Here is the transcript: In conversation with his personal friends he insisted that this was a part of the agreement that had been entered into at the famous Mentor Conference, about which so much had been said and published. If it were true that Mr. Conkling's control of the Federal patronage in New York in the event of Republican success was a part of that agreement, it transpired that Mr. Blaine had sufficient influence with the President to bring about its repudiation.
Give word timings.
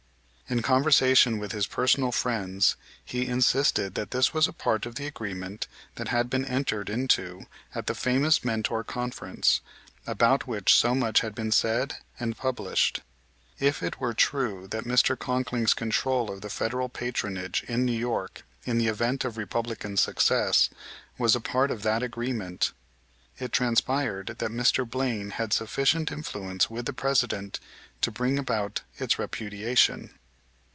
In 0.51 0.61
conversation 0.61 1.39
with 1.39 1.53
his 1.53 1.65
personal 1.65 2.11
friends 2.11 2.75
he 3.05 3.25
insisted 3.25 3.95
that 3.95 4.11
this 4.11 4.33
was 4.33 4.49
a 4.49 4.51
part 4.51 4.85
of 4.85 4.95
the 4.95 5.07
agreement 5.07 5.65
that 5.95 6.09
had 6.09 6.29
been 6.29 6.43
entered 6.43 6.89
into 6.89 7.45
at 7.73 7.87
the 7.87 7.95
famous 7.95 8.43
Mentor 8.43 8.83
Conference, 8.83 9.61
about 10.05 10.47
which 10.47 10.75
so 10.75 10.93
much 10.93 11.21
had 11.21 11.33
been 11.33 11.53
said 11.53 11.95
and 12.19 12.35
published. 12.35 12.99
If 13.61 13.81
it 13.81 14.01
were 14.01 14.13
true 14.13 14.67
that 14.67 14.83
Mr. 14.83 15.17
Conkling's 15.17 15.73
control 15.73 16.29
of 16.29 16.41
the 16.41 16.49
Federal 16.49 16.89
patronage 16.89 17.63
in 17.69 17.85
New 17.85 17.97
York 17.97 18.43
in 18.65 18.77
the 18.77 18.87
event 18.87 19.23
of 19.23 19.37
Republican 19.37 19.95
success 19.95 20.69
was 21.17 21.33
a 21.33 21.39
part 21.39 21.71
of 21.71 21.81
that 21.83 22.03
agreement, 22.03 22.73
it 23.39 23.53
transpired 23.53 24.27
that 24.39 24.51
Mr. 24.51 24.85
Blaine 24.89 25.29
had 25.29 25.53
sufficient 25.53 26.11
influence 26.11 26.69
with 26.69 26.87
the 26.87 26.91
President 26.91 27.61
to 28.01 28.11
bring 28.11 28.37
about 28.37 28.81
its 28.99 29.17
repudiation. 29.17 30.09